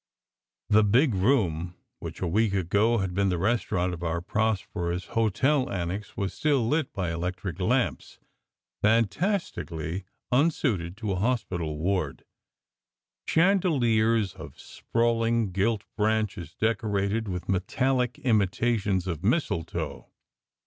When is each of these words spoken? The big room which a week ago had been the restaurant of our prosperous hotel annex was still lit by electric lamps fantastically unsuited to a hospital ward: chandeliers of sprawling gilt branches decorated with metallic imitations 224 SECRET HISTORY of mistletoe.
The 0.71 0.83
big 0.83 1.13
room 1.13 1.75
which 1.99 2.21
a 2.21 2.27
week 2.27 2.55
ago 2.55 2.97
had 2.97 3.13
been 3.13 3.29
the 3.29 3.37
restaurant 3.37 3.93
of 3.93 4.01
our 4.01 4.19
prosperous 4.19 5.05
hotel 5.13 5.69
annex 5.71 6.17
was 6.17 6.33
still 6.33 6.67
lit 6.67 6.91
by 6.91 7.11
electric 7.11 7.59
lamps 7.59 8.17
fantastically 8.81 10.05
unsuited 10.31 10.97
to 10.97 11.11
a 11.11 11.17
hospital 11.19 11.77
ward: 11.77 12.25
chandeliers 13.27 14.33
of 14.33 14.59
sprawling 14.59 15.51
gilt 15.51 15.83
branches 15.95 16.55
decorated 16.55 17.27
with 17.27 17.47
metallic 17.47 18.17
imitations 18.23 19.03
224 19.03 19.03
SECRET 19.03 19.07
HISTORY 19.07 19.11
of 19.11 19.23
mistletoe. 19.91 20.11